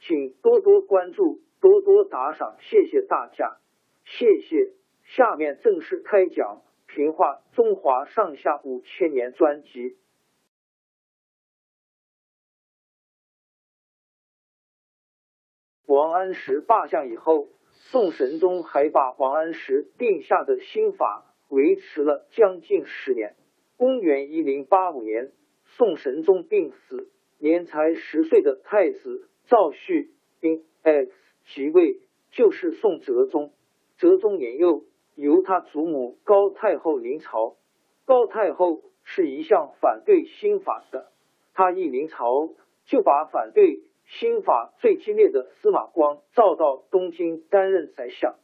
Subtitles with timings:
[0.00, 3.58] 请多多关注，多多打赏，谢谢大家，
[4.04, 4.72] 谢谢。
[5.04, 6.62] 下面正式开讲
[6.94, 9.96] 《评话中华上下五千年》专辑。
[15.86, 23.34] 王安石罢相以后，宋神宗还把王安石定下的新法维持了将近十年。
[23.76, 25.32] 公元一零八五年，
[25.64, 29.29] 宋神宗病死，年才十岁的太子。
[29.50, 31.10] 赵旭因 X
[31.52, 31.98] 即位，
[32.30, 33.50] 就是宋哲宗。
[33.98, 34.84] 哲宗年幼，
[35.16, 37.56] 由他祖母高太后临朝。
[38.04, 41.10] 高太后是一向反对新法的，
[41.52, 42.50] 他一临朝
[42.84, 48.36] 就把反对新法最激烈的司马光召到东京担任宰相。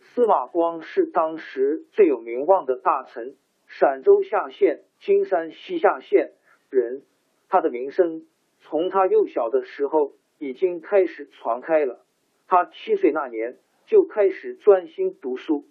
[0.00, 3.36] 司马光是当时最有名望的大臣，
[3.66, 6.32] 陕州下县金山西下县
[6.70, 7.02] 人。
[7.50, 8.24] 他的名声
[8.60, 10.14] 从他幼小的时候。
[10.44, 12.04] 已经开始传开了。
[12.46, 13.56] 他七岁那年
[13.86, 15.64] 就开始专心读书，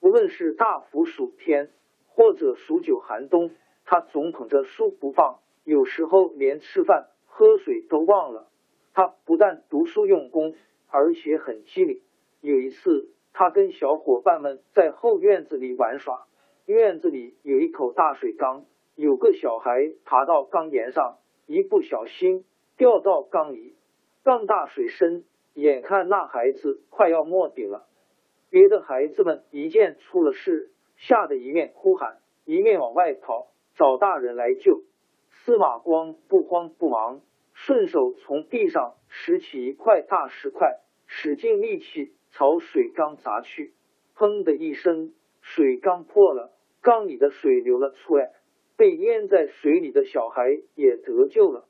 [0.00, 1.70] 无论是大伏暑天
[2.08, 3.50] 或者数九寒冬，
[3.86, 8.50] 他总捧着书不放，有时候连吃饭喝水都忘了。
[8.92, 10.54] 他不但读书用功，
[10.88, 12.02] 而且很机灵。
[12.42, 16.26] 有一次，他跟小伙伴们在后院子里玩耍，
[16.66, 22.44] 院子里有一口大水缸，有个小孩爬到缸沿上，一不小心
[22.76, 23.77] 掉到缸里。
[24.24, 25.24] 缸大水深，
[25.54, 27.86] 眼看那孩子快要没顶了，
[28.50, 34.82] 别的孩子们一见出了事，吓得一面哭喊，一面往外跑，找大人来救。
[35.30, 37.22] 司马光不慌不忙，
[37.54, 43.72] 顺手从地上拾起一块大石块，使尽力气朝水缸砸去。
[44.16, 46.52] 砰的一声，水缸破了，
[46.82, 48.32] 缸里的水流了出来，
[48.76, 51.67] 被淹在水里的小孩也得救了。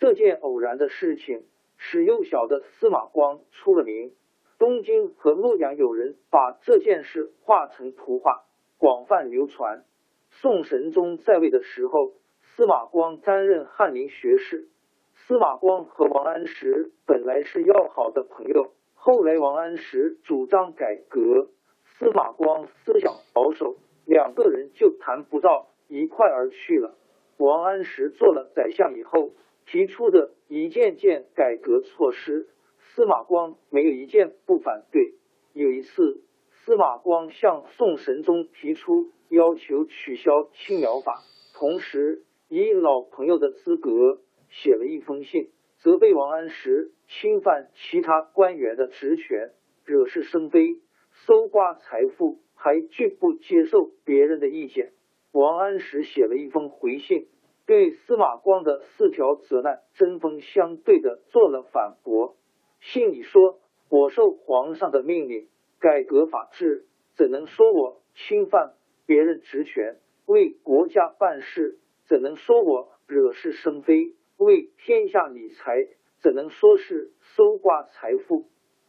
[0.00, 1.44] 这件偶然的事情
[1.76, 4.14] 使幼小的司马光出了名。
[4.58, 8.44] 东京和洛阳有人把这件事画成图画，
[8.78, 9.84] 广泛流传。
[10.30, 14.68] 宋神宗在位的时候，司马光担任翰林学士。
[15.12, 21.50] 司马光和王安石本来是要好的朋友，后来王安石主张改革，
[21.84, 26.94] 司马光思想保守，两个人就谈不到一块儿去了。
[27.36, 29.32] 王安石做了宰相以后。
[29.70, 32.48] 提出的一件件改革措施，
[32.80, 35.14] 司马光没有一件不反对。
[35.52, 41.20] 有一次，司马光向宋神宗提出要求取消青苗法，
[41.54, 49.52] 同时以老朋友的资格写了一封信，责备王安石侵犯其他官员的职权，
[49.84, 50.80] 惹是生非，
[51.12, 54.90] 搜刮财富，还拒不接受别人的意见。
[55.30, 57.28] 王安石写了一封回信。
[57.70, 62.34] 对司马光的四条责难针锋相对的做了反驳。
[62.80, 65.46] 信里说：“我受皇上的命令
[65.78, 68.72] 改革法制，怎能说我侵犯
[69.06, 70.00] 别人职权？
[70.26, 71.78] 为国家办事，
[72.08, 74.16] 怎能说我惹是生非？
[74.36, 75.86] 为天下理财，
[76.20, 78.46] 怎能说是搜刮财富？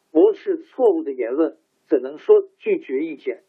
[0.09, 1.55] 驳斥错误的言论，
[1.87, 3.43] 怎能说拒绝意见？”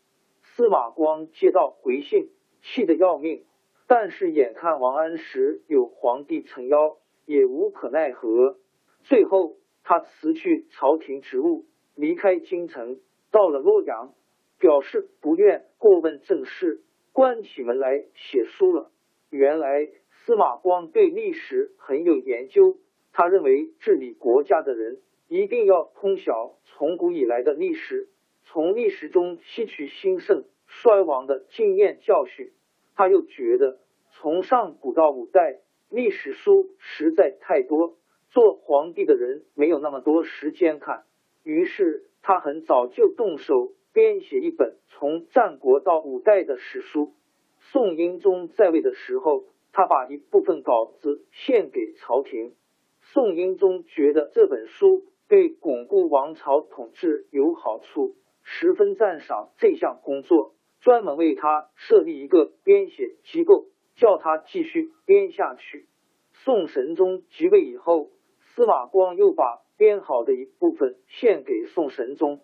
[0.44, 2.28] 司马光接到回信，
[2.60, 3.46] 气得要命。
[3.94, 6.96] 但是眼看王安石有皇帝撑腰，
[7.26, 8.56] 也无可奈何。
[9.04, 13.00] 最后，他辞去朝廷职务，离开京城，
[13.30, 14.14] 到了洛阳，
[14.58, 16.80] 表示不愿过问政事，
[17.12, 18.90] 关起门来写书了。
[19.28, 19.90] 原来
[20.24, 22.78] 司马光对历史很有研究，
[23.12, 28.08] 他认为治理国家的人一定要通晓从古以来的历史，
[28.46, 32.52] 从历史中吸取兴盛衰亡的经验教训。
[32.94, 33.78] 他又觉得
[34.22, 35.58] 从上古到五代
[35.90, 37.96] 历史书实在太多，
[38.30, 41.02] 做皇帝的人没有那么多时间看，
[41.42, 47.14] 于是他很早就动手编写一本从战国到五代的史书。
[47.58, 49.42] 宋英宗在位的时候，
[49.72, 52.54] 他把一部分稿子献给朝廷。
[53.00, 58.14] 宋英宗觉得这本书对巩固王朝统治有好处，
[58.44, 63.66] 十分赞赏这项工作，专门为他设立一个编写机构，
[63.96, 65.86] 叫他继续编下去。
[66.32, 68.10] 宋神宗即位以后，
[68.40, 72.40] 司马光又把编好的一部分献给宋神宗。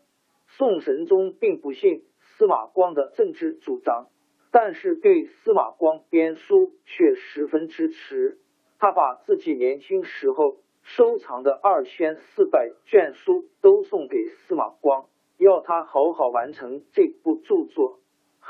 [0.46, 4.08] 宋神宗并不信司马光的政治主张。
[4.50, 8.38] 但是对司马光编书却十分支持，
[8.78, 15.06] 他把自己年轻时候收藏的二千四百卷书都送给司马光，
[15.36, 17.98] 要他好好完成这部著作，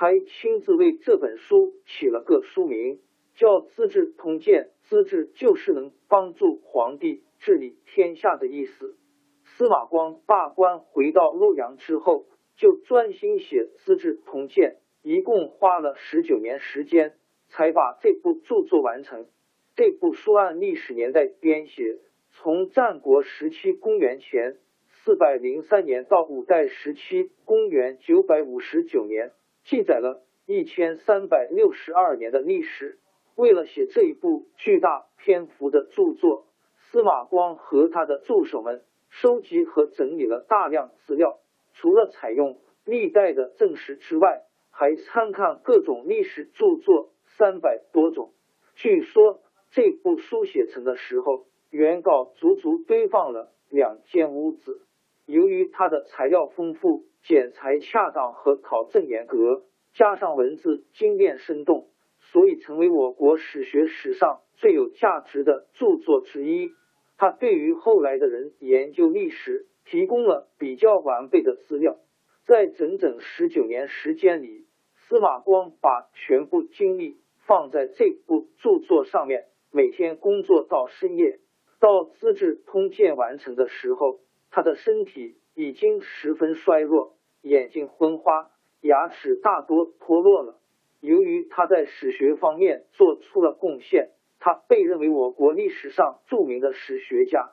[0.00, 3.00] 还亲自为这本书起了个书名，
[3.34, 4.70] 叫《资治通鉴》。
[4.88, 8.96] 资治就是能帮助皇帝治理天下的意思。
[9.42, 14.76] 司马光罢官回到洛阳之后，就专心写《资治通鉴》。
[15.02, 17.16] 一共花了十九年时间，
[17.48, 19.26] 才把这部著作完成。
[19.74, 21.98] 这部书按历史年代编写，
[22.30, 24.58] 从战国时期公元前
[24.90, 29.32] 四百零三年到五代时期公元九百五十九年，
[29.68, 32.98] 记载了一千三百六十二年的历史。
[33.36, 36.46] 为了写这一部巨大篇幅的著作，
[36.78, 41.38] 司马光和他的助手们收集和整理了大量资料，
[41.74, 48.32] 除了采用历代的正史之外，还参看各种历史著作三百多种。
[48.74, 54.80] 据说这部书写成的时候，原稿足足堆放了两间屋子。
[55.28, 61.88] 由于它的材料丰富、剪裁恰当和考证严格，加上文字精炼生动，
[62.20, 66.70] 所以成为我国史学史上最有价值的著作之一。
[67.18, 71.98] 它对于后来的人研究历史提供了比较完备的资料。
[72.46, 74.66] 在整整十九年时间里。
[75.08, 77.16] 司马光把全部精力
[77.46, 81.40] 放在这部著作上面，每天工作到深夜。
[81.80, 88.50] 到《资治通鉴》完成的时候，他的身体已经十分衰弱，眼睛昏花，
[88.80, 90.58] 牙齿大多脱落了。
[91.00, 94.10] 由于他在史学方面做出了贡献，
[94.40, 97.52] 他被认为我国历史上著名的史学家。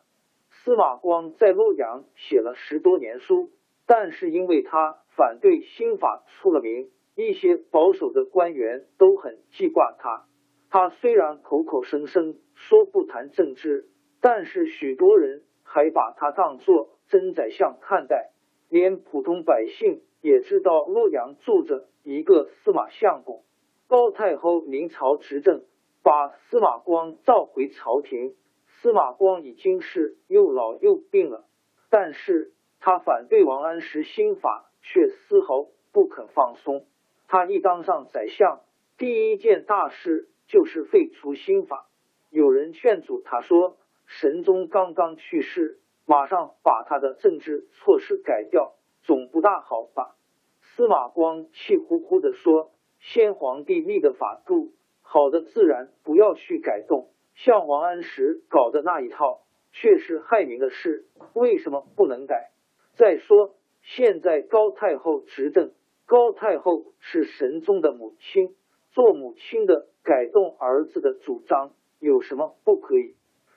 [0.50, 3.52] 司马光在洛阳写了十多年书，
[3.86, 6.90] 但是因为他反对新法出了名。
[7.18, 10.26] 一些保守的官员都很记挂他。
[10.70, 13.88] 他虽然口口声声说不谈政治，
[14.20, 15.44] 但是许多人
[15.76, 18.32] 还把他当作真宰相看待。
[18.70, 23.44] 连普通百姓也知道洛阳住着一个司马相公。
[23.88, 25.66] 高太后临朝执政，
[26.02, 28.36] 把司马光召回朝廷。
[28.68, 31.44] 司马光已经是又老又病了，
[31.90, 36.86] 但是他反对王安石新法，却丝毫不肯放松。
[37.28, 38.62] 他一当上宰相，
[38.98, 41.90] 第一件大事就是废除新法。
[42.30, 50.16] 有人劝阻他说：“神宗刚刚去世，马上把他的政治措施改掉，总不大好吧？”
[50.62, 57.10] 司马光气呼呼的说：“先皇帝立的法度，好的自然不要去改动。
[57.36, 62.52] 像王安石搞的那一套，却是害民的事，为什么不能改？
[62.96, 65.72] 再说现在高太后执政。”
[66.08, 68.56] 高太后是神宗的母亲，
[68.92, 73.16] 做母亲的改动儿子的主张有什么不可以？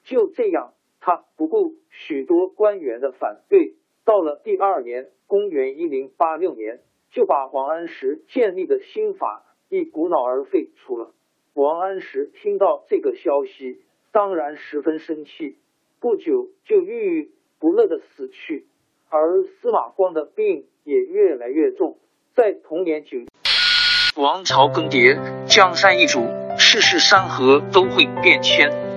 [0.08, 3.74] 就这样，他不顾许多官员的反对，
[4.06, 11.12] 到了第二年，公元一零八六年，就把王安石建立的新法一股脑儿废除了。
[11.52, 15.58] 王安石听到这个消息，当然十分生气，
[16.00, 18.66] 不久就郁郁不乐的死去，
[19.10, 21.98] 而司马光的病也越来越重。
[22.34, 23.18] 在同年九，
[24.16, 26.20] 王朝更迭，江山易主，
[26.56, 28.87] 世事山河都会变迁。